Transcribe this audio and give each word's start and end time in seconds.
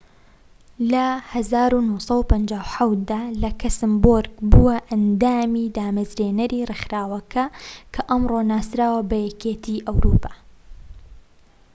لە 0.91 1.07
١٩٥٧ 1.31 2.91
دا 3.11 3.21
لەکسەمبۆرگ 3.43 4.33
بووە 4.51 4.75
ئەندامی 4.89 5.65
دامەزرێنەری 5.77 6.65
ڕێکخراوەکە 6.69 7.45
کە 7.93 8.01
ئەمڕۆ 8.09 8.39
ناسراوە 8.51 9.01
بە 9.09 9.17
یەکێتی 9.27 9.83
ئەوروپا 9.85 10.31